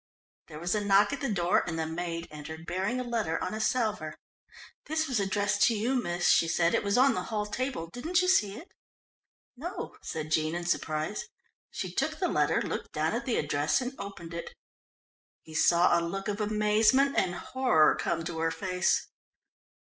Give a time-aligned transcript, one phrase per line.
[0.47, 3.53] There was a knock at the door and the maid entered bearing a letter on
[3.53, 4.15] a salver.
[4.85, 6.73] "This was addressed to you, miss," she said.
[6.73, 8.71] "It was on the hall table didn't you see it?"
[9.55, 11.27] "No," said Jean in surprise.
[11.69, 14.55] She took the letter, looked down at the address and opened it.
[15.43, 19.05] He saw a look of amazement and horror come to her face.